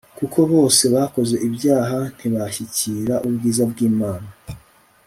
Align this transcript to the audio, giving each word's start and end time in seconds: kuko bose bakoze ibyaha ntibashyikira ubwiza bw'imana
kuko 0.17 0.39
bose 0.51 0.83
bakoze 0.95 1.35
ibyaha 1.47 1.99
ntibashyikira 2.17 3.15
ubwiza 3.27 3.63
bw'imana 3.71 4.27